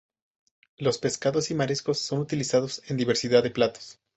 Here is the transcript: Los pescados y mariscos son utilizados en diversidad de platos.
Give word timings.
Los 0.79 0.97
pescados 0.97 1.51
y 1.51 1.53
mariscos 1.53 1.99
son 1.99 2.21
utilizados 2.21 2.81
en 2.89 2.97
diversidad 2.97 3.43
de 3.43 3.51
platos. 3.51 3.99